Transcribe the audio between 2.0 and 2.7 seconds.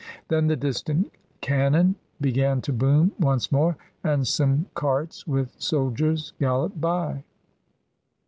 be gan